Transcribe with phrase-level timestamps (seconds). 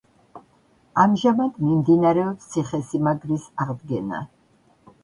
[1.03, 4.29] ამჟამად მიმდინარეობს ციხესიმაგრის აღდგენა.